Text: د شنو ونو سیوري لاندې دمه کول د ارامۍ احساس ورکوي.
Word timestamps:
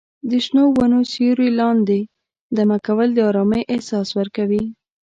د 0.29 0.31
شنو 0.45 0.63
ونو 0.77 0.99
سیوري 1.11 1.49
لاندې 1.59 1.99
دمه 2.55 2.77
کول 2.85 3.07
د 3.13 3.19
ارامۍ 3.29 3.61
احساس 3.73 4.07
ورکوي. 4.19 4.63